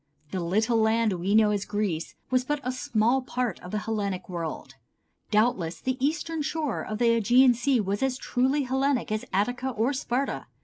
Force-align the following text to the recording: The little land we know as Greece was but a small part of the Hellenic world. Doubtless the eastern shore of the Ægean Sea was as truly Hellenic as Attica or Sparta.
The 0.31 0.39
little 0.39 0.79
land 0.79 1.13
we 1.13 1.35
know 1.35 1.51
as 1.51 1.63
Greece 1.63 2.15
was 2.31 2.43
but 2.43 2.59
a 2.63 2.71
small 2.71 3.21
part 3.21 3.59
of 3.59 3.69
the 3.69 3.77
Hellenic 3.77 4.27
world. 4.27 4.73
Doubtless 5.29 5.79
the 5.79 6.03
eastern 6.03 6.41
shore 6.41 6.81
of 6.83 6.97
the 6.97 7.05
Ægean 7.21 7.53
Sea 7.53 7.79
was 7.79 8.01
as 8.01 8.17
truly 8.17 8.63
Hellenic 8.63 9.11
as 9.11 9.25
Attica 9.31 9.69
or 9.69 9.93
Sparta. 9.93 10.47